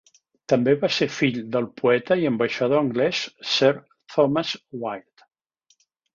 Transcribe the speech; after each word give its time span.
També 0.51 0.71
va 0.83 0.87
ser 0.95 1.07
fill 1.17 1.37
del 1.55 1.67
poeta 1.81 2.17
i 2.21 2.25
ambaixador 2.31 2.81
anglès 2.85 3.21
Sir 3.51 3.71
Thomas 4.15 4.57
Wyatt. 4.85 5.29